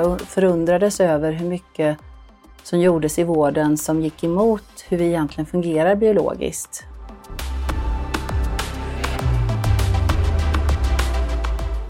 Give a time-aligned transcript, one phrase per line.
[0.00, 1.98] jag förundrades över hur mycket
[2.62, 6.84] som gjordes i vården som gick emot hur vi egentligen fungerar biologiskt.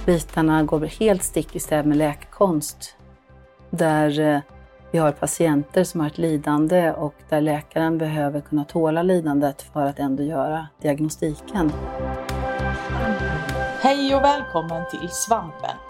[0.07, 2.97] Bitarna går helt stick i stäv med läkekonst.
[3.71, 4.41] Där eh,
[4.91, 9.87] vi har patienter som har ett lidande och där läkaren behöver kunna tåla lidandet för
[9.87, 11.73] att ändå göra diagnostiken.
[13.81, 15.90] Hej och välkommen till Svampen!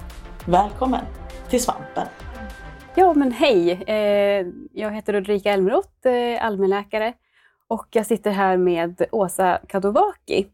[0.47, 1.05] Välkommen
[1.49, 2.07] till Svampen!
[2.95, 3.71] Ja men hej!
[3.71, 7.13] Eh, jag heter Ulrika Elmroth, eh, allmänläkare
[7.67, 10.47] och jag sitter här med Åsa Kadovaki.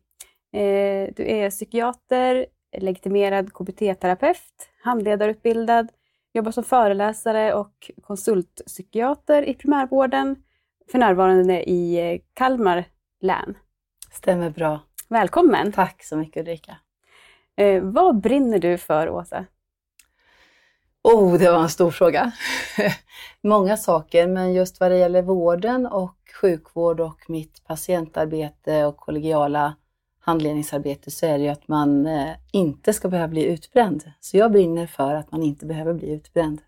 [0.54, 2.46] Eh, du är psykiater,
[2.78, 5.88] legitimerad KBT-terapeut, handledarutbildad,
[6.34, 10.36] jobbar som föreläsare och konsultpsykiater i primärvården,
[10.92, 12.86] för närvarande i Kalmar
[13.22, 13.58] län.
[14.12, 14.80] Stämmer bra.
[15.10, 15.72] Välkommen!
[15.72, 16.78] Tack så mycket Ulrika.
[17.82, 19.46] Vad brinner du för, Åsa?
[21.14, 22.32] Oh, det var en stor fråga.
[23.44, 29.76] Många saker, men just vad det gäller vården och sjukvård och mitt patientarbete och kollegiala
[30.20, 34.12] handledningsarbete så är det ju att man eh, inte ska behöva bli utbränd.
[34.20, 36.62] Så jag brinner för att man inte behöver bli utbränd.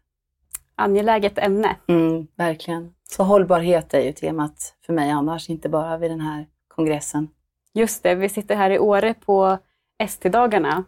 [0.76, 1.76] Angeläget ämne.
[1.88, 2.94] Mm, verkligen.
[3.10, 7.28] Så hållbarhet är ju temat för mig annars, inte bara vid den här kongressen.
[7.74, 9.58] Just det, vi sitter här i Åre på
[10.04, 10.84] ST-dagarna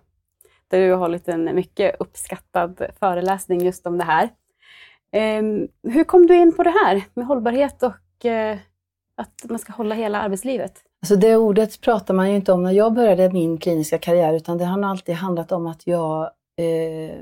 [0.72, 4.30] där du har hållit en mycket uppskattad föreläsning just om det här.
[5.12, 8.58] Ehm, hur kom du in på det här med hållbarhet och eh,
[9.16, 10.74] att man ska hålla hela arbetslivet?
[11.02, 14.58] Alltså det ordet pratar man ju inte om när jag började min kliniska karriär, utan
[14.58, 16.22] det har alltid handlat om att jag
[16.58, 17.16] eh,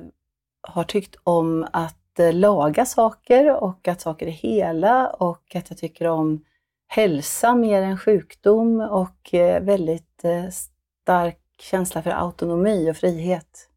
[0.62, 5.78] har tyckt om att eh, laga saker och att saker är hela och att jag
[5.78, 6.44] tycker om
[6.88, 13.70] hälsa mer än sjukdom och eh, väldigt eh, stark känsla för autonomi och frihet.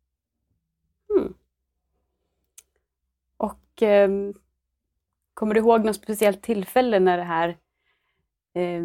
[1.16, 1.34] Mm.
[3.36, 4.10] Och eh,
[5.34, 7.48] kommer du ihåg något speciellt tillfälle när det här
[8.54, 8.82] eh,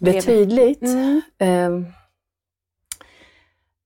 [0.00, 0.82] blev tydligt?
[0.82, 1.20] Mm.
[1.38, 1.86] Ehm,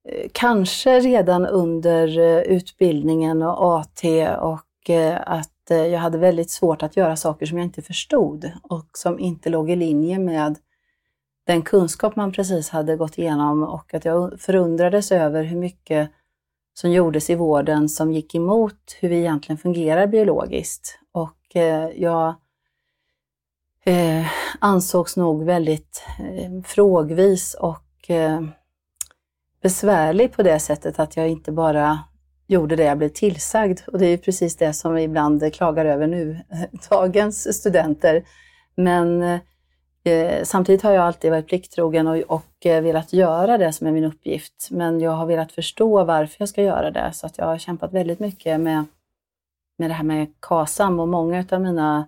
[0.09, 4.05] eh, kanske redan under eh, utbildningen och AT
[4.41, 8.53] och eh, att eh, jag hade väldigt svårt att göra saker som jag inte förstod
[8.63, 10.59] och som inte låg i linje med
[11.47, 16.11] den kunskap man precis hade gått igenom och att jag förundrades över hur mycket
[16.75, 20.99] som gjordes i vården som gick emot hur vi egentligen fungerar biologiskt.
[21.13, 22.35] Och eh, jag
[23.85, 24.27] eh,
[24.59, 28.43] ansågs nog väldigt eh, frågvis och eh,
[29.63, 31.99] besvärlig på det sättet att jag inte bara
[32.47, 33.81] gjorde det jag blev tillsagd.
[33.87, 38.25] Och det är precis det som vi ibland klagar över nu, eh, dagens studenter.
[38.77, 39.41] Men Eh,
[40.05, 43.93] Eh, samtidigt har jag alltid varit plikttrogen och, och eh, velat göra det som är
[43.93, 44.69] min uppgift.
[44.71, 47.13] Men jag har velat förstå varför jag ska göra det.
[47.13, 48.85] Så att jag har kämpat väldigt mycket med,
[49.79, 52.07] med det här med KASAM och många av mina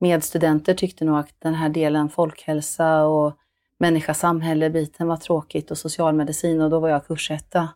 [0.00, 3.36] medstudenter tyckte nog att den här delen folkhälsa och
[3.78, 7.68] människa, samhälle, biten var tråkigt och socialmedicin och då var jag kursetta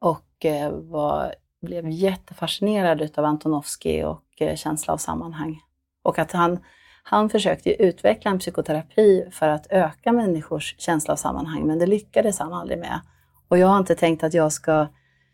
[0.00, 5.60] och eh, var, blev jättefascinerad utav Antonovsky och känsla av sammanhang.
[6.02, 6.58] Och att han
[7.06, 12.38] han försökte utveckla en psykoterapi för att öka människors känsla av sammanhang, men det lyckades
[12.38, 13.00] han aldrig med.
[13.48, 14.86] Och jag har inte tänkt att jag ska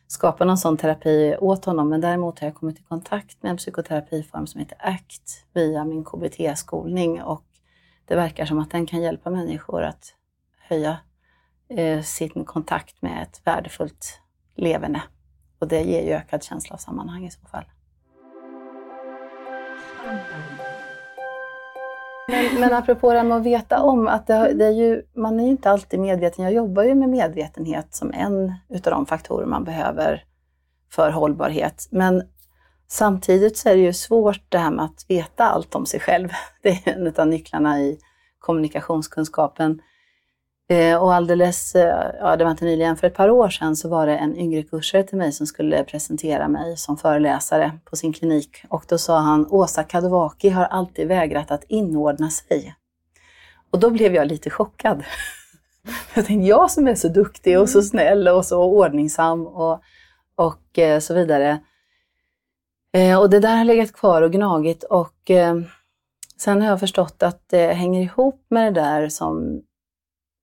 [0.06, 3.56] skapa någon sån terapi åt honom, men däremot har jag kommit i kontakt med en
[3.56, 7.44] psykoterapiform som heter ACT via min KBT-skolning och
[8.04, 10.14] det verkar som att den kan hjälpa människor att
[10.60, 10.96] höja
[11.68, 14.20] eh, sin kontakt med ett värdefullt
[14.54, 15.02] leverne.
[15.58, 17.64] Och det ger ju ökad känsla av sammanhang i så fall.
[22.30, 25.40] Men, men apropå det här med att veta om, att det, det, är ju, man
[25.40, 26.44] är ju inte alltid medveten.
[26.44, 30.24] Jag jobbar ju med medvetenhet som en utav de faktorer man behöver
[30.92, 31.88] för hållbarhet.
[31.90, 32.22] Men
[32.88, 36.28] samtidigt så är det ju svårt det här med att veta allt om sig själv.
[36.62, 37.98] Det är en av nycklarna i
[38.38, 39.80] kommunikationskunskapen.
[40.70, 43.88] Eh, och alldeles, eh, ja det var inte nyligen, för ett par år sedan så
[43.88, 48.12] var det en yngre kursare till mig som skulle presentera mig som föreläsare på sin
[48.12, 48.64] klinik.
[48.68, 52.74] Och då sa han, Åsa Kadowaki har alltid vägrat att inordna sig.
[53.70, 55.04] Och då blev jag lite chockad.
[56.14, 59.82] Jag tänkte, jag som är så duktig och så snäll och så ordningsam och,
[60.34, 61.60] och eh, så vidare.
[63.20, 65.30] Och det där har legat kvar och gnagit och
[66.36, 69.62] sen har jag förstått att det hänger ihop med det där som,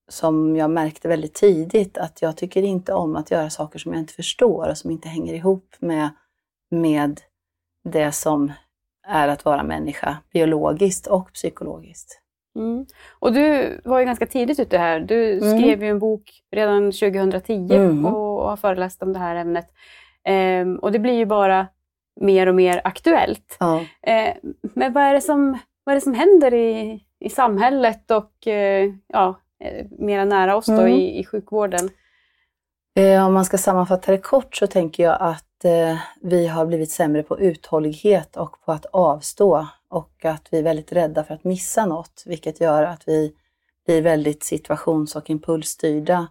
[0.08, 4.02] som jag märkte väldigt tidigt, att jag tycker inte om att göra saker som jag
[4.02, 6.08] inte förstår och som inte hänger ihop med,
[6.70, 7.20] med
[7.84, 8.52] det som
[9.06, 12.20] är att vara människa, biologiskt och psykologiskt.
[12.56, 12.86] Mm.
[13.18, 15.00] Och du var ju ganska tidigt ute här.
[15.00, 15.58] Du mm.
[15.58, 18.06] skrev ju en bok redan 2010 mm.
[18.06, 19.66] och, och har föreläst om det här ämnet.
[20.24, 21.66] Ehm, och det blir ju bara
[22.20, 23.56] mer och mer aktuellt.
[23.60, 23.84] Ja.
[24.02, 28.46] Ehm, men vad är det som, vad är det som händer i, i samhället och
[28.46, 29.40] eh, ja,
[29.98, 30.88] mera nära oss då mm.
[30.88, 31.90] i, i sjukvården?
[32.96, 36.90] Eh, om man ska sammanfatta det kort så tänker jag att eh, vi har blivit
[36.90, 41.44] sämre på uthållighet och på att avstå och att vi är väldigt rädda för att
[41.44, 43.34] missa något, vilket gör att vi
[43.86, 46.28] blir väldigt situations och impulsstyrda.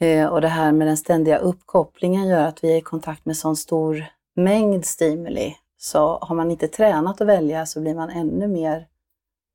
[0.00, 3.36] Eh, och det här med den ständiga uppkopplingen gör att vi är i kontakt med
[3.36, 4.04] sån stor
[4.36, 5.56] mängd stimuli.
[5.76, 8.86] Så har man inte tränat att välja så blir man ännu mer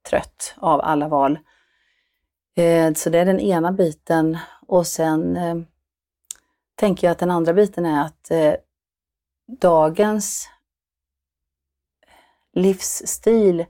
[0.09, 1.39] trött av alla val.
[2.59, 4.37] Eh, så det är den ena biten.
[4.67, 5.55] Och sen eh,
[6.75, 8.53] tänker jag att den andra biten är att eh,
[9.61, 10.49] dagens
[12.53, 13.65] livsstil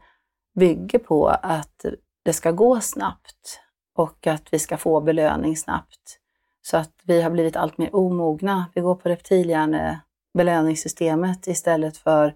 [0.55, 1.85] bygger på att
[2.23, 3.61] det ska gå snabbt
[3.95, 6.19] och att vi ska få belöning snabbt.
[6.61, 8.65] Så att vi har blivit allt mer omogna.
[8.75, 12.35] Vi går på reptilhjärnebelöningssystemet istället för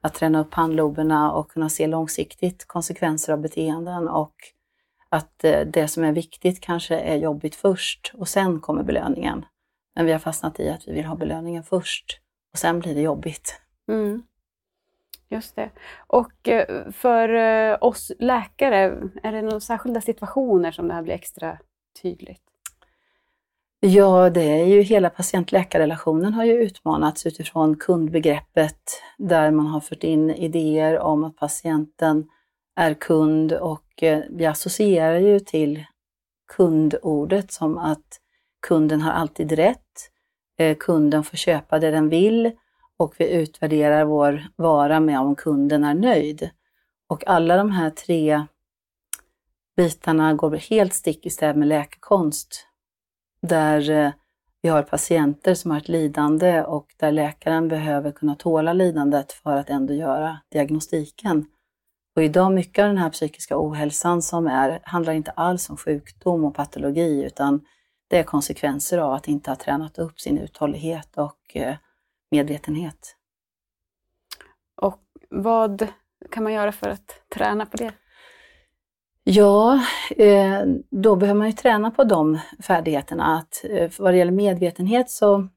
[0.00, 4.34] att träna upp handloberna och kunna se långsiktigt konsekvenser av beteenden och
[5.14, 9.44] att eh, det som är viktigt kanske är jobbigt först och sen kommer belöningen.
[9.94, 12.20] Men vi har fastnat i att vi vill ha belöningen först
[12.52, 13.60] och sen blir det jobbigt.
[13.88, 14.22] Mm.
[15.28, 15.70] Just det.
[16.06, 18.78] Och eh, för eh, oss läkare,
[19.22, 21.58] är det några särskilda situationer som det här blir extra
[22.02, 22.42] tydligt?
[23.80, 30.04] Ja, det är ju hela patient-läkarrelationen har ju utmanats utifrån kundbegreppet där man har fört
[30.04, 32.28] in idéer om att patienten
[32.76, 35.84] är kund och eh, vi associerar ju till
[36.56, 38.20] kundordet som att
[38.66, 40.10] kunden har alltid rätt.
[40.58, 42.52] Eh, kunden får köpa det den vill
[42.96, 46.50] och vi utvärderar vår vara med om kunden är nöjd.
[47.08, 48.46] Och alla de här tre
[49.76, 52.66] bitarna går helt stick i stäv med läkekonst.
[53.42, 54.10] Där eh,
[54.62, 59.56] vi har patienter som har ett lidande och där läkaren behöver kunna tåla lidandet för
[59.56, 61.46] att ändå göra diagnostiken.
[62.16, 66.44] Och idag mycket av den här psykiska ohälsan som är, handlar inte alls om sjukdom
[66.44, 67.60] och patologi utan
[68.08, 71.74] det är konsekvenser av att inte ha tränat upp sin uthållighet och eh,
[72.30, 73.16] medvetenhet.
[74.76, 75.86] Och vad
[76.30, 77.92] kan man göra för att träna på det?
[79.24, 79.80] Ja,
[80.16, 83.36] eh, då behöver man ju träna på de färdigheterna.
[83.38, 85.48] Att, eh, vad det gäller medvetenhet så,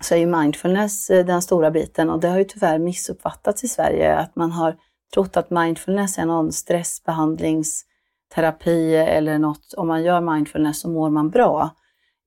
[0.00, 4.16] så är ju mindfulness den stora biten och det har ju tyvärr missuppfattats i Sverige
[4.16, 4.76] att man har
[5.14, 11.30] trott att mindfulness är någon stressbehandlingsterapi eller något, om man gör mindfulness så mår man
[11.30, 11.70] bra.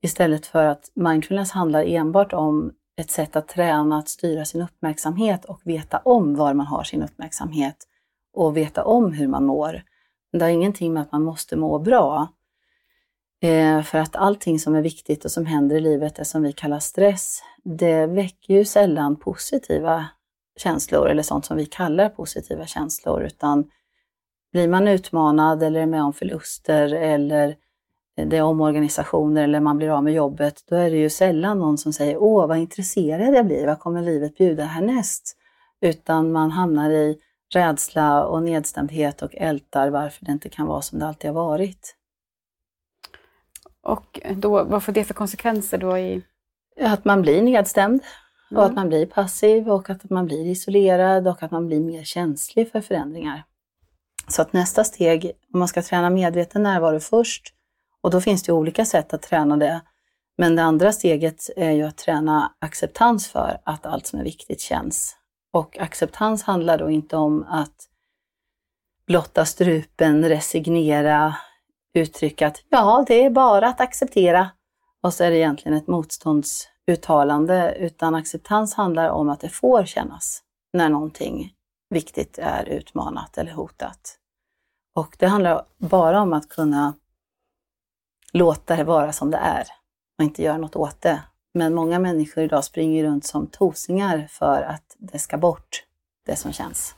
[0.02, 5.46] Istället för att mindfulness handlar enbart om ett sätt att träna att styra sin uppmärksamhet
[5.46, 7.88] och veta om var man har sin uppmärksamhet
[8.34, 9.84] och veta om hur man mår.
[10.32, 12.28] Det har ingenting med att man måste må bra.
[13.42, 16.54] Eh, för att allting som är viktigt och som händer i livet, det som vi
[16.54, 20.06] kallar stress, det väcker ju sällan positiva
[20.60, 23.70] känslor eller sånt som vi kallar positiva känslor, utan
[24.52, 27.56] blir man utmanad eller är med om förluster eller
[28.16, 31.78] det är omorganisationer eller man blir av med jobbet, då är det ju sällan någon
[31.78, 35.38] som säger åh vad intresserad jag blir, vad kommer livet bjuda härnäst?
[35.82, 37.18] Utan man hamnar i
[37.54, 41.96] rädsla och nedstämdhet och ältar varför det inte kan vara som det alltid har varit.
[43.82, 45.98] Och då, vad får det för konsekvenser då?
[45.98, 46.22] I...
[46.82, 48.02] Att man blir nedstämd
[48.52, 48.60] mm.
[48.60, 52.04] och att man blir passiv och att man blir isolerad och att man blir mer
[52.04, 53.44] känslig för förändringar.
[54.28, 57.54] Så att nästa steg, om man ska träna medveten närvaro först,
[58.02, 59.82] och då finns det olika sätt att träna det.
[60.38, 64.62] Men det andra steget är ju att träna acceptans för att allt som är viktigt
[64.62, 65.16] känns.
[65.54, 67.90] Och acceptans handlar då inte om att
[69.08, 71.36] blotta strupen, resignera,
[71.94, 74.50] uttrycka att ja, det är bara att acceptera.
[75.02, 75.88] Och så är det egentligen ett
[76.88, 81.54] uttalande, utan acceptans handlar om att det får kännas när någonting
[81.90, 84.20] viktigt är utmanat eller hotat.
[84.96, 86.94] Och det handlar bara om att kunna
[88.34, 89.68] låta det vara som det är
[90.18, 91.24] och inte göra något åt det.
[91.54, 95.84] Men många människor idag springer runt som tosingar för att det ska bort,
[96.26, 96.96] det som känns.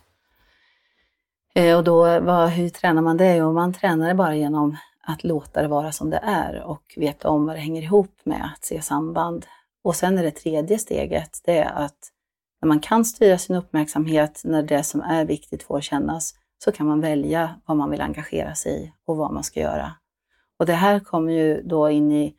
[1.56, 3.36] Eh, och då, vad, hur tränar man det?
[3.36, 7.30] Jo, man tränar det bara genom att låta det vara som det är och veta
[7.30, 9.46] om vad det hänger ihop med, att se samband.
[9.84, 12.12] Och sen är det tredje steget, det är att
[12.62, 16.88] när man kan styra sin uppmärksamhet, när det som är viktigt får kännas, så kan
[16.88, 19.92] man välja vad man vill engagera sig i och vad man ska göra.
[20.60, 22.36] Och det här kommer ju då in i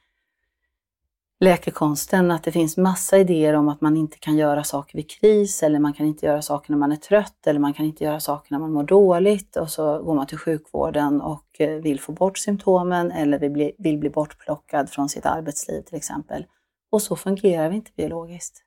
[1.41, 5.63] läkekonsten, att det finns massa idéer om att man inte kan göra saker vid kris,
[5.63, 8.21] eller man kan inte göra saker när man är trött, eller man kan inte göra
[8.21, 9.57] saker när man mår dåligt.
[9.57, 13.73] Och så går man till sjukvården och eh, vill få bort symptomen, eller vill bli,
[13.79, 16.45] vill bli bortplockad från sitt arbetsliv till exempel.
[16.91, 18.65] Och så fungerar vi inte biologiskt.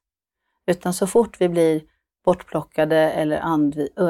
[0.66, 1.82] Utan så fort vi blir
[2.25, 3.40] bortplockade eller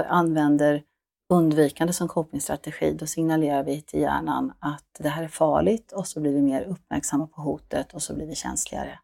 [0.10, 0.84] använder
[1.30, 6.20] undvikande som copingstrategi, då signalerar vi till hjärnan att det här är farligt och så
[6.20, 9.00] blir vi mer uppmärksamma på hotet och så blir vi känsligare.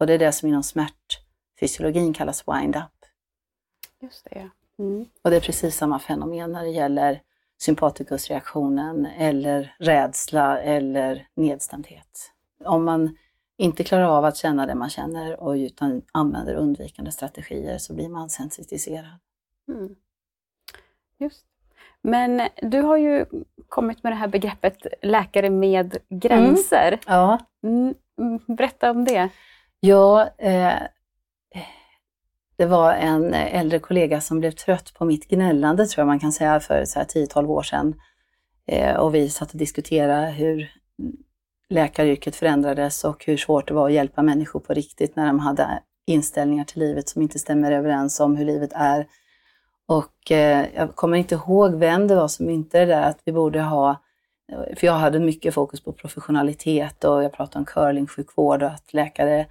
[0.00, 3.06] Och det är det som inom smärtfysiologin kallas wind-up.
[4.00, 4.50] Just det.
[4.78, 5.06] Mm.
[5.22, 7.22] Och det är precis samma fenomen när det gäller
[7.60, 12.32] sympatikusreaktionen eller rädsla eller nedstämdhet.
[12.64, 13.16] Om man
[13.58, 18.08] inte klarar av att känna det man känner och utan använder undvikande strategier så blir
[18.08, 19.18] man sensitiserad.
[19.68, 19.94] Mm.
[21.18, 21.46] Just
[22.02, 23.26] men du har ju
[23.68, 26.88] kommit med det här begreppet läkare med gränser.
[26.88, 27.00] Mm.
[27.06, 27.38] Ja.
[27.64, 27.94] Mm,
[28.46, 29.28] berätta om det.
[29.80, 30.74] Ja, eh,
[32.56, 36.32] det var en äldre kollega som blev trött på mitt gnällande, tror jag man kan
[36.32, 37.94] säga, för 10-12 år sedan.
[38.66, 40.72] Eh, och vi satt och diskuterade hur
[41.72, 45.82] läkaryrket förändrades och hur svårt det var att hjälpa människor på riktigt när de hade
[46.06, 49.06] inställningar till livet som inte stämmer överens om hur livet är.
[49.88, 53.32] Och eh, jag kommer inte ihåg vem det var som inte det där att vi
[53.32, 54.02] borde ha,
[54.76, 59.46] för jag hade mycket fokus på professionalitet och jag pratade om curlingsjukvård och att läkare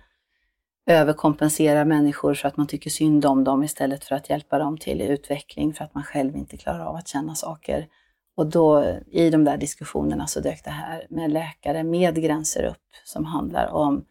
[0.86, 5.02] överkompenserar människor för att man tycker synd om dem istället för att hjälpa dem till
[5.02, 7.88] utveckling för att man själv inte klarar av att känna saker.
[8.36, 12.88] Och då i de där diskussionerna så dök det här med läkare med gränser upp
[13.06, 14.06] som handlar om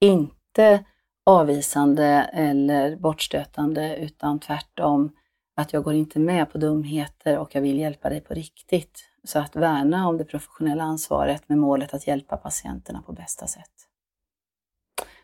[0.00, 0.84] inte
[1.26, 5.10] avvisande eller bortstötande utan tvärtom
[5.56, 9.04] att jag går inte med på dumheter och jag vill hjälpa dig på riktigt.
[9.24, 13.70] Så att värna om det professionella ansvaret med målet att hjälpa patienterna på bästa sätt.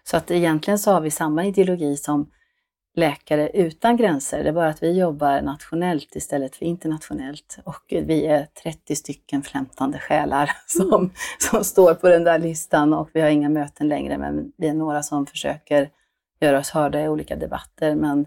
[0.05, 2.31] Så att egentligen så har vi samma ideologi som
[2.97, 4.43] Läkare utan gränser.
[4.43, 7.59] Det är bara att vi jobbar nationellt istället för internationellt.
[7.65, 11.11] Och vi är 30 stycken flämtande själar som, mm.
[11.39, 14.75] som står på den där listan och vi har inga möten längre men vi är
[14.75, 15.91] några som försöker
[16.41, 17.95] göra oss hörda i olika debatter.
[17.95, 18.27] Men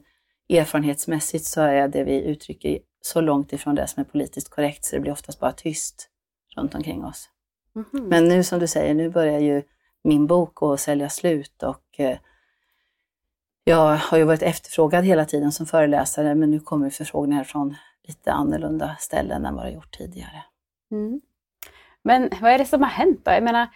[0.49, 4.95] erfarenhetsmässigt så är det vi uttrycker så långt ifrån det som är politiskt korrekt så
[4.95, 6.09] det blir oftast bara tyst
[6.55, 7.29] runt omkring oss.
[7.75, 8.07] Mm.
[8.07, 9.63] Men nu som du säger, nu börjar ju
[10.03, 12.17] min bok att sälja slut och eh,
[13.67, 17.75] jag har ju varit efterfrågad hela tiden som föreläsare men nu kommer förfrågningar från
[18.07, 20.43] lite annorlunda ställen än vad det gjort tidigare.
[20.91, 21.21] Mm.
[22.03, 23.31] Men vad är det som har hänt då?
[23.31, 23.67] Jag menar,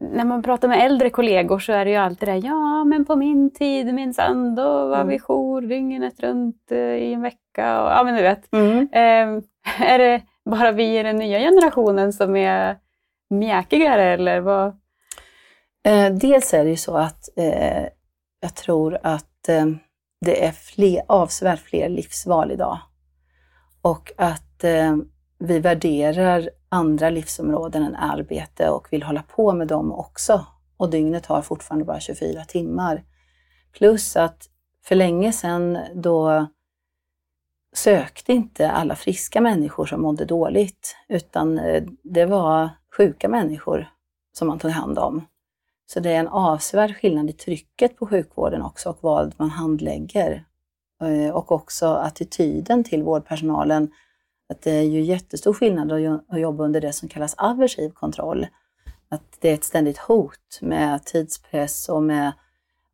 [0.00, 3.16] när man pratar med äldre kollegor så är det ju alltid det ja men på
[3.16, 5.08] min tid minsann, då var mm.
[5.08, 7.82] vi jour dygnet runt eh, i en vecka.
[7.82, 8.52] Och, ja men du vet.
[8.52, 8.88] Mm.
[8.92, 9.42] Eh,
[9.88, 12.76] är det bara vi i den nya generationen som är
[13.30, 14.66] mjäkigare eller vad?
[15.84, 17.86] Eh, dels är det ju så att eh,
[18.42, 19.66] jag tror att eh,
[20.20, 22.78] det är fler, avsevärt fler livsval idag.
[23.82, 24.96] Och att eh,
[25.38, 30.46] vi värderar andra livsområden än arbete och vill hålla på med dem också.
[30.76, 33.04] Och dygnet har fortfarande bara 24 timmar.
[33.72, 34.48] Plus att
[34.84, 36.46] för länge sedan då
[37.74, 43.88] sökte inte alla friska människor som mådde dåligt, utan eh, det var sjuka människor
[44.32, 45.26] som man tog hand om.
[45.92, 50.44] Så det är en avsevärd skillnad i trycket på sjukvården också och vad man handlägger.
[51.02, 53.90] Eh, och också attityden till vårdpersonalen.
[54.48, 55.92] Att det är ju jättestor skillnad
[56.28, 58.46] att jobba under det som kallas aversiv kontroll.
[59.08, 62.32] Att det är ett ständigt hot med tidspress och med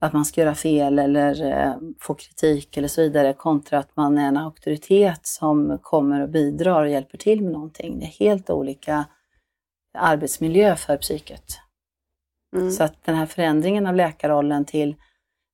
[0.01, 4.19] att man ska göra fel eller eh, få kritik eller så vidare kontra att man
[4.19, 7.99] är en auktoritet som kommer och bidrar och hjälper till med någonting.
[7.99, 9.05] Det är helt olika
[9.99, 11.61] arbetsmiljö för psyket.
[12.57, 12.71] Mm.
[12.71, 14.97] Så att den här förändringen av läkarrollen till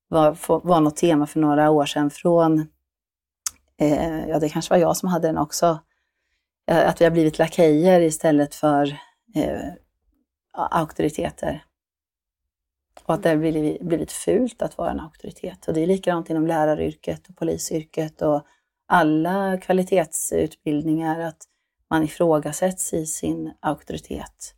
[0.08, 0.36] var,
[0.66, 2.58] var något tema för några år sedan från,
[3.80, 5.78] eh, ja det kanske var jag som hade den också,
[6.70, 8.98] eh, att vi har blivit lakejer istället för
[9.34, 9.72] eh,
[10.52, 11.64] auktoriteter.
[13.04, 15.68] Och att det har blivit, blivit fult att vara en auktoritet.
[15.68, 18.46] Och det är likadant inom läraryrket och polisyrket och
[18.86, 21.44] alla kvalitetsutbildningar, att
[21.90, 24.54] man ifrågasätts i sin auktoritet.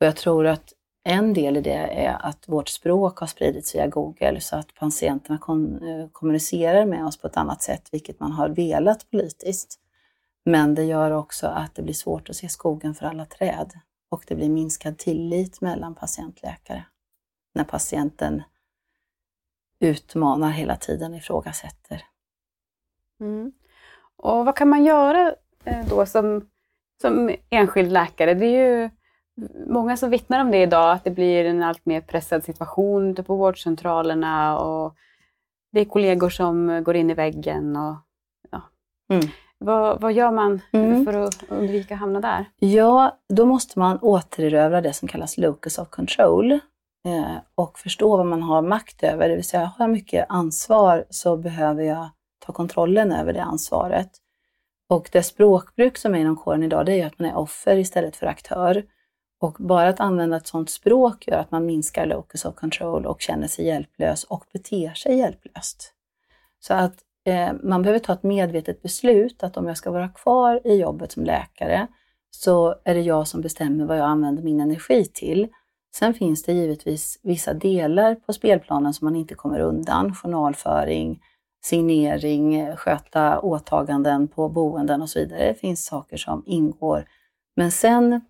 [0.00, 0.72] Och jag tror att
[1.04, 5.36] en del i det är att vårt språk har spridits via Google så att patienterna
[5.36, 9.80] eh, kommunicerar med oss på ett annat sätt, vilket man har velat politiskt.
[10.44, 13.72] Men det gör också att det blir svårt att se skogen för alla träd
[14.08, 16.84] och det blir minskad tillit mellan patientläkare.
[17.54, 18.42] När patienten
[19.80, 22.04] utmanar hela tiden, ifrågasätter.
[23.20, 23.52] Mm.
[24.16, 26.48] Och vad kan man göra eh, då som,
[27.00, 28.34] som enskild läkare?
[28.34, 28.90] Det är ju
[29.66, 33.36] många som vittnar om det idag, att det blir en allt mer pressad situation på
[33.36, 34.94] vårdcentralerna och
[35.72, 37.76] det är kollegor som går in i väggen.
[37.76, 37.96] Och,
[38.50, 38.62] ja.
[39.12, 39.26] Mm.
[39.58, 41.04] Vad, vad gör man Mm.
[41.04, 42.44] för att undvika att hamna där?
[42.58, 48.26] Ja, då måste man återerövra det som kallas locus of control eh, och förstå vad
[48.26, 49.28] man har makt över.
[49.28, 52.08] Det vill säga, har jag mycket ansvar så behöver jag
[52.46, 54.10] ta kontrollen över det ansvaret.
[54.88, 57.76] Och det språkbruk som är inom kåren idag, det är ju att man är offer
[57.76, 58.84] istället för aktör.
[59.40, 63.20] Och bara att använda ett sådant språk gör att man minskar locus of control och
[63.20, 65.92] känner sig hjälplös och beter sig hjälplöst.
[66.60, 66.94] Så att
[67.24, 71.12] eh, man behöver ta ett medvetet beslut att om jag ska vara kvar i jobbet
[71.12, 71.86] som läkare
[72.30, 75.48] så är det jag som bestämmer vad jag använder min energi till.
[75.94, 80.14] Sen finns det givetvis vissa delar på spelplanen som man inte kommer undan.
[80.14, 81.22] Journalföring,
[81.64, 85.46] signering, sköta åtaganden på boenden och så vidare.
[85.46, 87.04] Det finns saker som ingår.
[87.56, 88.20] Men sen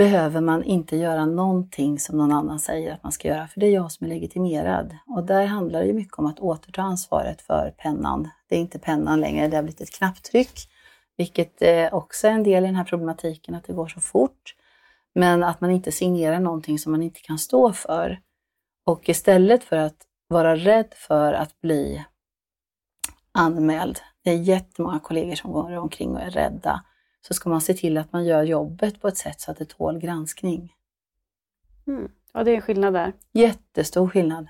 [0.00, 3.66] behöver man inte göra någonting som någon annan säger att man ska göra, för det
[3.66, 4.96] är jag som är legitimerad.
[5.06, 8.28] Och där handlar det ju mycket om att återta ansvaret för pennan.
[8.48, 10.68] Det är inte pennan längre, det har blivit ett knapptryck,
[11.16, 14.54] vilket eh, också är en del i den här problematiken, att det går så fort.
[15.14, 18.20] Men att man inte signerar någonting som man inte kan stå för.
[18.86, 22.04] Och istället för att vara rädd för att bli
[23.32, 26.84] anmäld, det är jättemånga kollegor som går omkring och är rädda,
[27.20, 29.68] så ska man se till att man gör jobbet på ett sätt så att det
[29.68, 30.74] tål granskning.
[31.86, 32.12] Mm.
[32.32, 33.12] Ja, det är en skillnad där.
[33.32, 34.48] Jättestor skillnad.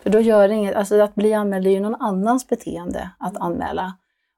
[0.00, 3.36] För då gör det inget, alltså att bli anmäld är ju någon annans beteende att
[3.36, 3.96] anmäla.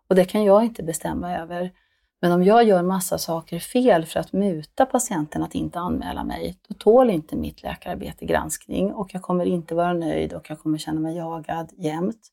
[0.09, 1.73] Och det kan jag inte bestämma över.
[2.21, 6.59] Men om jag gör massa saker fel för att muta patienten att inte anmäla mig,
[6.69, 10.79] då tål inte mitt läkararbete granskning och jag kommer inte vara nöjd och jag kommer
[10.79, 12.31] känna mig jagad jämt.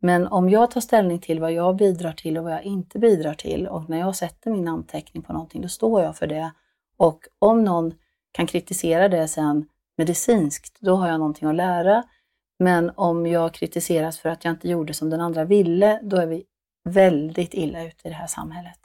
[0.00, 3.34] Men om jag tar ställning till vad jag bidrar till och vad jag inte bidrar
[3.34, 6.52] till och när jag sätter min namnteckning på någonting, då står jag för det.
[6.98, 7.94] Och om någon
[8.32, 12.04] kan kritisera det sen medicinskt, då har jag någonting att lära.
[12.58, 16.26] Men om jag kritiseras för att jag inte gjorde som den andra ville, då är
[16.26, 16.44] vi
[16.84, 18.78] väldigt illa ute i det här samhället.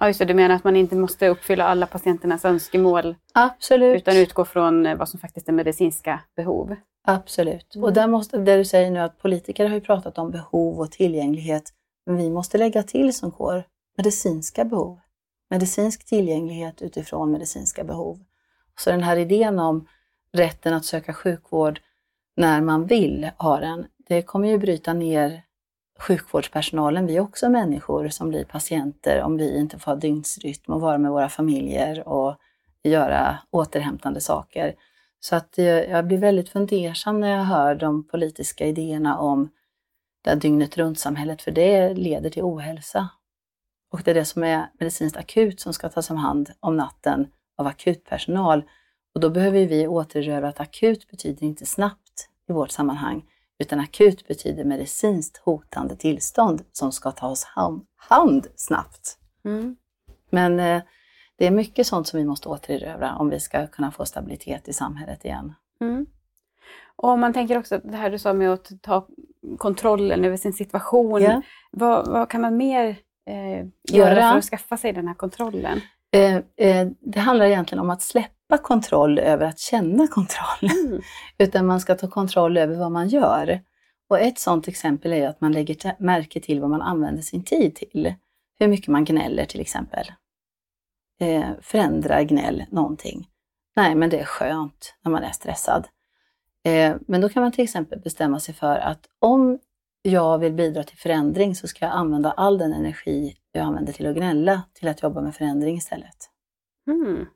[0.00, 0.24] Ja, just det.
[0.24, 3.96] Du menar att man inte måste uppfylla alla patienternas önskemål Absolut.
[3.96, 6.76] utan utgå från eh, vad som faktiskt är medicinska behov?
[7.14, 7.74] Absolut.
[7.74, 7.84] Mm.
[7.84, 10.90] Och där måste, det du säger nu att politiker har ju pratat om behov och
[10.90, 11.72] tillgänglighet,
[12.06, 13.64] men vi måste lägga till som kår
[13.96, 14.98] medicinska behov.
[15.50, 18.24] Medicinsk tillgänglighet utifrån medicinska behov.
[18.78, 19.86] Så den här idén om
[20.32, 21.80] rätten att söka sjukvård
[22.36, 25.42] när man vill ha den, det kommer ju bryta ner
[25.98, 27.06] sjukvårdspersonalen.
[27.06, 30.98] Vi är också människor som blir patienter om vi inte får ha dygnsrytm och vara
[30.98, 32.36] med våra familjer och
[32.82, 34.74] göra återhämtande saker.
[35.20, 39.50] Så att jag blir väldigt fundersam när jag hör de politiska idéerna om
[40.24, 43.08] det här dygnet runt-samhället, för det leder till ohälsa.
[43.92, 47.28] Och det är det som är medicinskt akut som ska tas om hand om natten
[47.58, 48.62] av akutpersonal.
[49.14, 53.24] Och då behöver vi återerövra att akut betyder inte snabbt i vårt sammanhang,
[53.58, 59.18] utan akut betyder medicinskt hotande tillstånd som ska tas hand, hand snabbt.
[59.44, 59.76] Mm.
[60.30, 60.82] Men eh,
[61.40, 64.72] det är mycket sånt som vi måste återerövra om vi ska kunna få stabilitet i
[64.72, 65.54] samhället igen.
[65.80, 66.06] Mm.
[66.96, 69.06] Och man tänker också det här du sa med att ta
[69.58, 71.22] kontrollen över sin situation.
[71.22, 71.42] Ja.
[71.70, 74.30] Vad, vad kan man mer eh, göra Göra?
[74.30, 75.80] för att skaffa sig den här kontrollen?
[76.12, 80.70] Eh, eh, det handlar egentligen om att släppa kontroll över att känna kontroll.
[80.86, 81.02] Mm.
[81.38, 83.60] Utan man ska ta kontroll över vad man gör.
[84.08, 87.74] Och ett sådant exempel är att man lägger märke till vad man använder sin tid
[87.74, 88.14] till.
[88.58, 90.04] Hur mycket man gnäller till exempel.
[91.20, 93.28] Eh, förändrar gnäll någonting?
[93.76, 95.88] Nej, men det är skönt när man är stressad.
[96.64, 99.58] Eh, men då kan man till exempel bestämma sig för att om
[100.02, 104.06] jag vill bidra till förändring så ska jag använda all den energi jag använder till
[104.06, 106.16] att gnälla till att jobba med förändring istället.
[106.90, 107.26] Mm.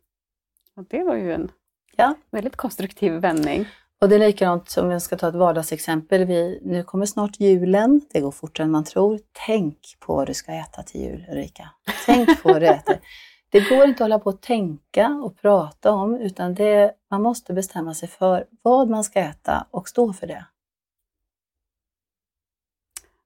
[0.76, 1.50] Och det var ju en
[1.96, 2.14] Ja.
[2.30, 3.66] väldigt konstruktiv vändning.
[4.00, 6.24] Och det är likadant som jag ska ta ett vardagsexempel.
[6.24, 8.00] Vi, nu kommer snart julen.
[8.12, 9.20] Det går fortare än man tror.
[9.46, 11.70] Tänk på vad du ska äta till jul, Ulrika.
[12.06, 13.00] Tänk på vad du äter.
[13.54, 17.52] Det går inte att hålla på och tänka och prata om, utan det, man måste
[17.52, 20.46] bestämma sig för vad man ska äta och stå för det.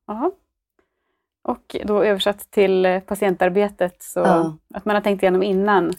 [0.06, 0.32] Ja.
[1.42, 4.56] Och då översatt till eh, patientarbetet, så Ja.
[4.74, 5.92] att man har tänkt igenom innan.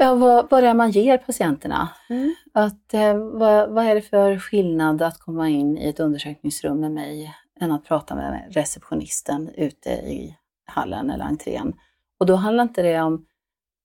[0.00, 1.88] Ja, vad, vad är det man ger patienterna?
[2.08, 2.34] Mm.
[2.52, 6.92] Att, eh, vad, vad är det för skillnad att komma in i ett undersökningsrum med
[6.92, 11.74] mig än att prata med receptionisten ute i hallen eller entrén?
[12.18, 13.26] Och då handlar inte det om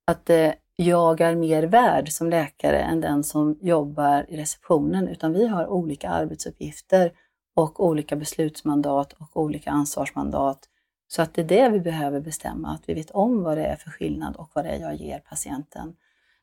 [0.08, 5.34] att eh, jag är mer värd som läkare än den som jobbar i receptionen, utan
[5.34, 7.12] vi har olika arbetsuppgifter
[7.56, 10.69] och olika beslutsmandat och olika ansvarsmandat.
[11.08, 13.76] Så att det är det vi behöver bestämma, att vi vet om vad det är
[13.76, 15.96] för skillnad och vad det är jag ger patienten.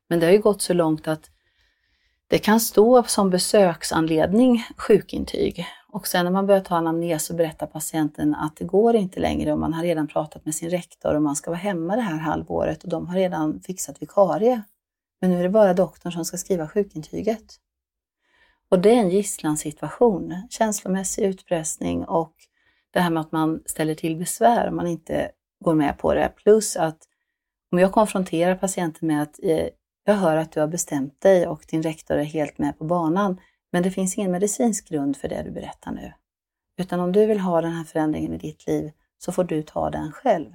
[0.09, 1.31] Men det har ju gått så långt att
[2.27, 7.67] det kan stå som besöksanledning sjukintyg och sen när man börjar ta anamnes så berättar
[7.67, 11.23] patienten att det går inte längre och man har redan pratat med sin rektor och
[11.23, 14.63] man ska vara hemma det här halvåret och de har redan fixat vikarie.
[15.21, 17.57] Men nu är det bara doktorn som ska skriva sjukintyget.
[18.69, 22.35] Och det är en gisslansituation, känslomässig utpressning och
[22.91, 25.31] det här med att man ställer till besvär om man inte
[25.65, 26.33] går med på det.
[26.37, 26.99] Plus att
[27.73, 29.67] om jag konfronterar patienten med att eh,
[30.05, 33.41] jag hör att du har bestämt dig och din rektor är helt med på banan,
[33.73, 36.13] men det finns ingen medicinsk grund för det du berättar nu.
[36.77, 39.91] Utan om du vill ha den här förändringen i ditt liv så får du ta
[39.91, 40.53] den själv.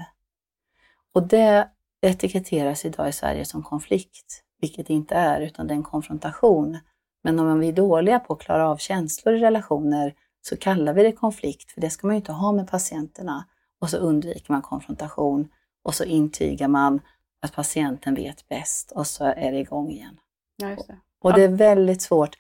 [1.14, 1.70] Och det
[2.02, 6.80] etiketteras idag i Sverige som konflikt, vilket det inte är, utan det är en konfrontation.
[7.24, 11.04] Men om vi är dåliga på att klara av känslor i relationer så kallar vi
[11.04, 13.46] det konflikt, för det ska man ju inte ha med patienterna.
[13.82, 15.50] Och så undviker man konfrontation
[15.84, 17.02] och så intygar man
[17.42, 20.20] att patienten vet bäst och så är det igång igen.
[20.58, 21.00] Ja, det.
[21.22, 22.38] Och det är väldigt svårt.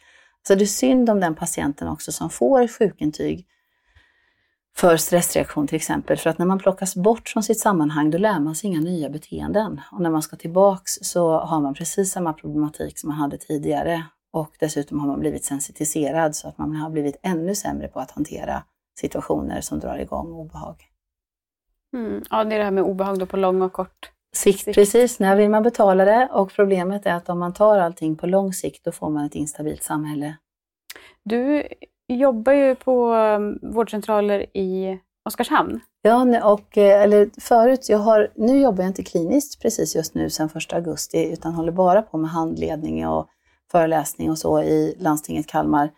[0.48, 3.48] Så det är synd om den patienten också som får ett sjukintyg
[4.76, 6.18] för stressreaktion till exempel.
[6.18, 9.10] För att när man plockas bort från sitt sammanhang då lär man sig inga nya
[9.10, 9.82] beteenden.
[9.92, 14.06] Och när man ska tillbaks så har man precis samma problematik som man hade tidigare.
[14.32, 18.12] Och dessutom har man blivit sensitiserad så att man har blivit ännu sämre på att
[18.12, 18.64] hantera
[19.00, 20.76] situationer som drar igång obehag.
[21.94, 22.24] Mm.
[22.30, 24.66] Ja, det är det här med obehag då på lång och kort sikt.
[24.66, 26.30] Precis, när vill man betala det?
[26.32, 29.36] Och problemet är att om man tar allting på lång sikt då får man ett
[29.36, 30.36] instabilt samhälle.
[31.24, 31.68] Du
[32.08, 35.80] jobbar ju på um, vårdcentraler i Oskarshamn.
[36.02, 40.30] Ja, och, eh, eller förut, jag har, nu jobbar jag inte kliniskt precis just nu
[40.30, 43.28] sedan 1 augusti utan håller bara på med handledning och
[43.72, 45.92] föreläsning och så i landstinget Kalmar.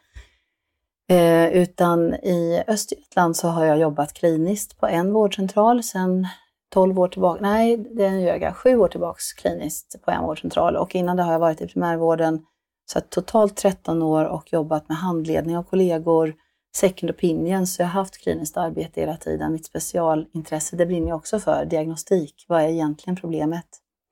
[1.10, 6.28] Eh, utan i Östergötland så har jag jobbat kliniskt på en vårdcentral sedan
[6.70, 10.76] 12 år tillbaka, nej det är en ljöga, 7 år tillbaka kliniskt på en vårdcentral
[10.76, 12.46] och innan det har jag varit i primärvården
[12.86, 16.36] så totalt 13 år och jobbat med handledning av kollegor,
[16.76, 19.52] second opinion, så jag har haft kliniskt arbete hela tiden.
[19.52, 22.46] Mitt specialintresse, det brinner jag också för, diagnostik.
[22.48, 23.68] Vad är egentligen problemet?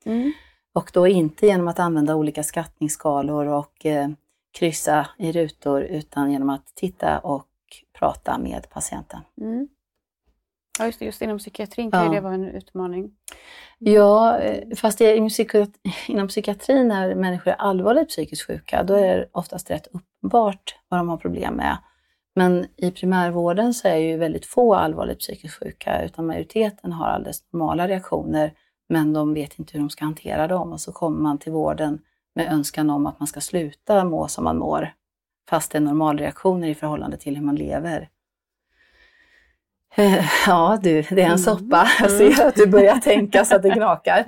[0.06, 0.32] Mm.
[0.74, 4.10] Och då inte genom att använda olika skattningsskalor och eh,
[4.58, 7.48] kryssa i rutor, utan genom att titta och
[8.00, 9.20] prata med patienten.
[9.42, 9.68] Mm.
[10.80, 12.12] Ja, just, det, just inom psykiatrin kan ja.
[12.12, 13.12] det vara en utmaning.
[13.80, 15.18] Ja, eh, fast det,
[16.08, 21.00] inom psykiatrin när människor är allvarligt psykiskt sjuka, då är det oftast rätt uppenbart vad
[21.00, 21.78] de har problem med.
[22.36, 27.44] Men i primärvården så är ju väldigt få allvarligt psykiskt sjuka, utan majoriteten har alldeles
[27.52, 28.54] normala reaktioner,
[28.90, 30.74] men de vet inte hur de ska hantera dem.
[30.74, 32.00] Och så kommer man till vården
[32.36, 34.94] med önskan om att man ska sluta må som man mår,
[35.50, 38.10] fast det är normalreaktioner i förhållande till hur man lever.
[39.96, 41.38] Eh, ja du, det är en mm.
[41.38, 41.88] soppa.
[42.00, 44.20] Jag ser att du börjar tänka så att det knakar.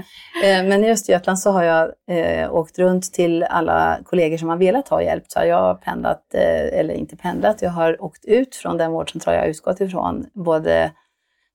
[0.44, 4.58] Eh, men i Östergötland så har jag eh, åkt runt till alla kollegor som har
[4.58, 5.24] velat ha hjälp.
[5.28, 9.48] Så jag har pendlat, eller inte pendlat, jag har åkt ut från den vårdcentral jag
[9.48, 10.26] utgått ifrån.
[10.34, 10.92] Både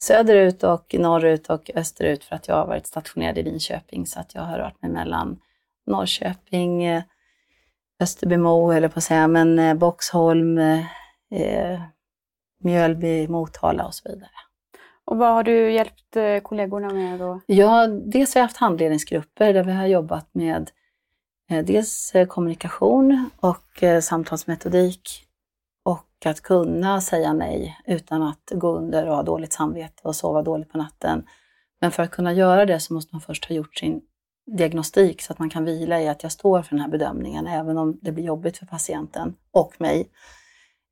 [0.03, 4.07] söderut och norrut och österut för att jag har varit stationerad i Linköping.
[4.07, 5.39] Så att jag har rört mig mellan
[5.87, 7.03] Norrköping,
[8.01, 10.61] Österbymo, eller på att säga, men Boxholm,
[12.65, 14.31] Mjölby, Motala och så vidare.
[15.05, 17.41] Och vad har du hjälpt eh, kollegorna med då?
[17.47, 20.71] Ja, dels har jag haft handledningsgrupper där vi har jobbat med
[21.51, 25.27] eh, dels eh, kommunikation och samtalsmetodik
[25.83, 30.43] och att kunna säga nej utan att gå under och ha dåligt samvete och sova
[30.43, 31.25] dåligt på natten.
[31.81, 34.01] Men för att kunna göra det så måste man först ha gjort sin
[34.47, 37.79] diagnostik så att man kan vila i att jag står för den här bedömningen även
[37.79, 40.09] om det blir jobbigt för patienten och mig.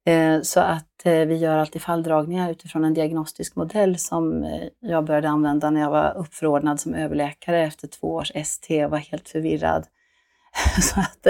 [0.06, 5.04] Eh, så att eh, vi gör alltid falldragningar utifrån en diagnostisk modell som eh, jag
[5.04, 9.28] började använda när jag var uppförordnad som överläkare efter två års ST och var helt
[9.28, 9.86] förvirrad.
[10.82, 11.26] Så att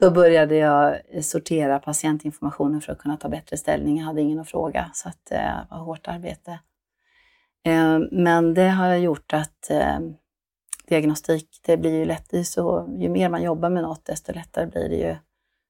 [0.00, 3.98] då började jag sortera patientinformationen för att kunna ta bättre ställning.
[3.98, 6.58] Jag hade ingen att fråga, så att det var hårt arbete.
[8.10, 9.70] Men det har gjort att
[10.88, 14.88] diagnostik, det blir ju lätt, så ju mer man jobbar med något, desto lättare blir
[14.88, 15.16] det ju.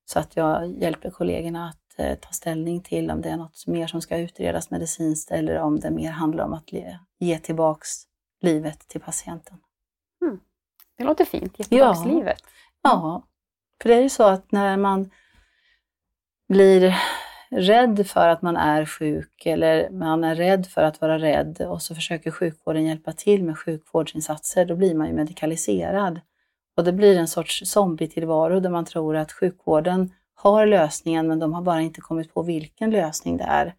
[0.05, 4.01] Så att jag hjälper kollegorna att ta ställning till om det är något mer som
[4.01, 6.73] ska utredas medicinskt eller om det mer handlar om att
[7.19, 7.89] ge tillbaks
[8.41, 9.59] livet till patienten.
[10.23, 10.41] Mm.
[10.99, 12.13] Det låter fint, ge tillbaks ja.
[12.13, 12.43] livet.
[12.83, 13.23] Ja,
[13.83, 15.11] för det är ju så att när man
[16.49, 16.97] blir
[17.51, 21.83] rädd för att man är sjuk eller man är rädd för att vara rädd och
[21.83, 26.21] så försöker sjukvården hjälpa till med sjukvårdsinsatser, då blir man ju medikaliserad.
[26.77, 31.55] Och det blir en sorts zombietillvaro där man tror att sjukvården har lösningen men de
[31.55, 33.75] har bara inte kommit på vilken lösning det är.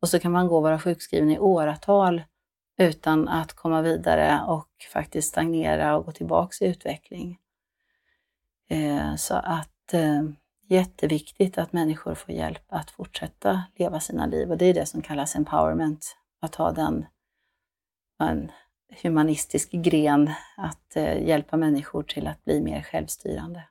[0.00, 2.22] Och så kan man gå och vara sjukskriven i åratal
[2.78, 7.38] utan att komma vidare och faktiskt stagnera och gå tillbaks i utveckling.
[8.68, 10.22] Eh, så att eh,
[10.66, 15.02] jätteviktigt att människor får hjälp att fortsätta leva sina liv och det är det som
[15.02, 17.06] kallas empowerment, att ha den
[18.18, 18.52] en
[19.02, 23.62] humanistisk gren att eh, hjälpa människor till att bli mer självstyrande.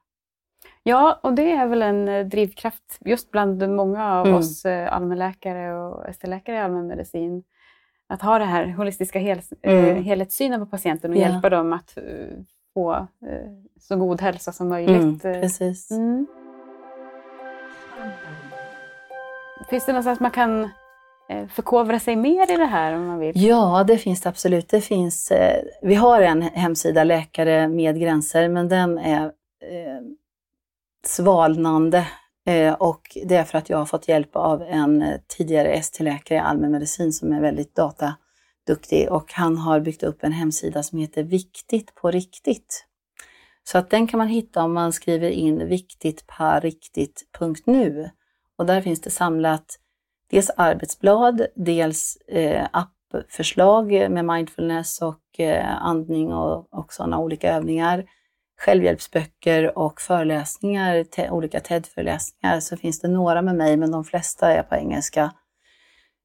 [0.88, 4.40] Ja, och det är väl en drivkraft just bland många av mm.
[4.40, 7.44] oss allmänläkare och ST-läkare i allmänmedicin
[8.10, 10.04] att ha den här holistiska hel, mm.
[10.04, 11.22] helhetssynen på patienten och ja.
[11.22, 11.98] hjälpa dem att
[12.74, 13.08] få
[13.80, 15.26] så god hälsa som möjligt.
[15.26, 15.92] Mm, precis.
[15.92, 16.28] Mm.
[19.70, 20.64] Finns det någonstans man kan
[21.30, 23.44] eh, förkovra sig mer i det här om man vill?
[23.44, 24.70] Ja, det finns det absolut.
[24.70, 29.26] Det finns, eh, vi har en hemsida, Läkare med gränser, men den är
[29.62, 30.02] eh,
[31.06, 32.08] svalnande.
[32.48, 36.38] Eh, och det är för att jag har fått hjälp av en eh, tidigare ST-läkare
[36.38, 41.24] i allmänmedicin som är väldigt dataduktig och han har byggt upp en hemsida som heter
[41.24, 42.86] Viktigt på riktigt.
[43.64, 48.10] Så att den kan man hitta om man skriver in viktigtpariktigt.nu.
[48.58, 49.80] Och där finns det samlat
[50.30, 55.22] dels arbetsblad, dels eh, appförslag med mindfulness och
[55.80, 58.06] andning och, och sådana olika övningar.
[58.60, 62.60] Självhjälpsböcker och föreläsningar, te, olika TED-föreläsningar.
[62.60, 65.32] Så finns det några med mig, men de flesta är på engelska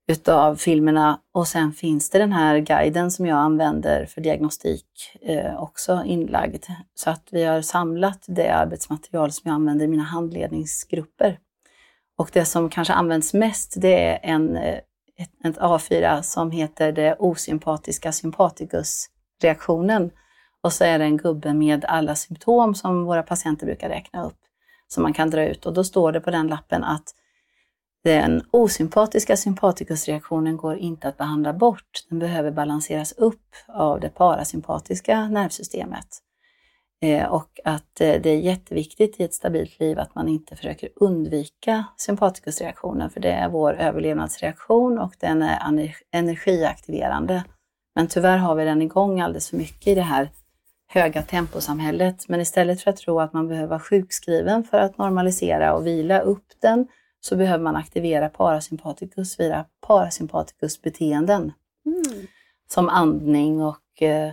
[0.09, 1.21] utav filmerna.
[1.33, 4.87] Och sen finns det den här guiden som jag använder för diagnostik
[5.21, 6.65] eh, också inlagd.
[6.95, 11.39] Så att vi har samlat det arbetsmaterial som jag använder i mina handledningsgrupper.
[12.19, 14.79] Och det som kanske används mest det är en, eh,
[15.19, 20.11] ett, ett A4 som heter det osympatiska sympaticus-reaktionen.
[20.63, 24.39] Och så är det en gubbe med alla symptom som våra patienter brukar räkna upp
[24.89, 25.67] som man kan dra ut.
[25.67, 27.15] Och då står det på den lappen att
[28.05, 32.05] den osympatiska sympatikusreaktionen går inte att behandla bort.
[32.09, 36.07] Den behöver balanseras upp av det parasympatiska nervsystemet.
[37.03, 40.89] Eh, och att eh, det är jätteviktigt i ett stabilt liv att man inte försöker
[40.97, 47.45] undvika sympatikusreaktionen, för det är vår överlevnadsreaktion och den är energiaktiverande.
[47.95, 50.31] Men tyvärr har vi den igång alldeles för mycket i det här
[50.93, 52.29] höga temposamhället.
[52.29, 56.21] Men istället för att tro att man behöver vara sjukskriven för att normalisera och vila
[56.21, 56.87] upp den,
[57.21, 61.53] så behöver man aktivera parasympatikus via parasympatikusbeteenden.
[61.87, 62.27] Mm.
[62.69, 64.33] Som andning och eh,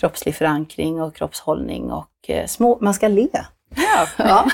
[0.00, 3.28] kroppslig förankring och kroppshållning och eh, små, man ska le.
[3.76, 4.06] Ja.
[4.24, 4.50] ja.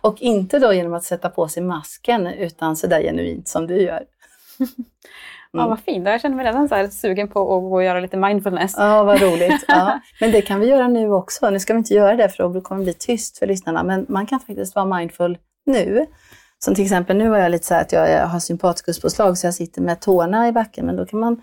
[0.00, 4.04] Och inte då genom att sätta på sig masken utan sådär genuint som du gör.
[5.54, 5.64] Mm.
[5.64, 6.06] Ja, vad fint.
[6.06, 8.74] Jag känner mig redan så här sugen på att gå och göra lite mindfulness.
[8.76, 9.64] Ja, vad roligt.
[9.68, 10.00] Ja.
[10.20, 11.50] Men det kan vi göra nu också.
[11.50, 13.82] Nu ska vi inte göra det för då kommer det bli tyst för lyssnarna.
[13.82, 16.06] Men man kan faktiskt vara mindful nu.
[16.64, 19.82] Som till exempel nu har jag lite så att jag har sympatikuspåslag så jag sitter
[19.82, 20.86] med tårna i backen.
[20.86, 21.42] Men då kan man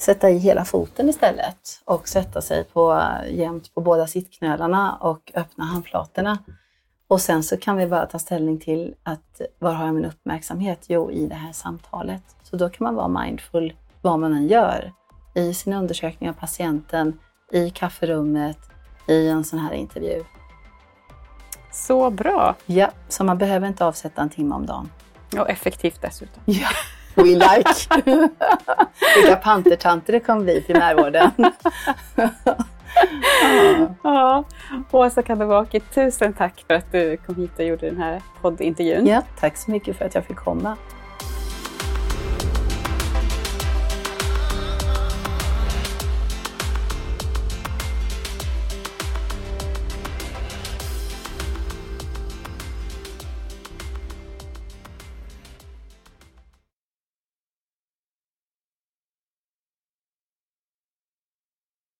[0.00, 5.64] sätta i hela foten istället och sätta sig på, jämt på båda sittknölarna och öppna
[5.64, 6.38] handflatorna.
[7.08, 10.84] Och sen så kan vi bara ta ställning till att var har jag min uppmärksamhet?
[10.88, 12.22] Jo, i det här samtalet.
[12.42, 14.92] Så då kan man vara mindful vad man än gör.
[15.34, 17.18] I sin undersökning av patienten,
[17.52, 18.58] i kafferummet,
[19.08, 20.24] i en sån här intervju.
[21.72, 22.54] Så bra!
[22.66, 24.90] Ja, så man behöver inte avsätta en timme om dagen.
[25.38, 26.42] Och effektivt dessutom.
[26.44, 26.68] Ja,
[27.14, 28.02] we like!
[29.16, 31.30] Vilka pantertanter det kommer bli i primärvården
[34.02, 34.44] ja.
[34.90, 39.06] Åsa Kadowaki, tusen tack för att du kom hit och gjorde den här poddintervjun.
[39.06, 40.76] Ja, tack så mycket för att jag fick komma.